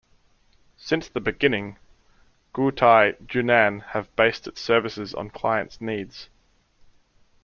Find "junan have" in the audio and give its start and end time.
3.27-4.09